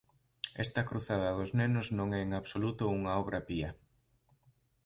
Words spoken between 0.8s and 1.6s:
cruzada dos